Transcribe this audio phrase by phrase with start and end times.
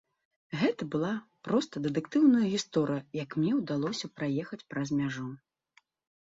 [0.59, 1.09] Гэта была
[1.47, 5.29] проста дэтэктыўная гісторыя, як мне ўдалося праехаць праз мяжу.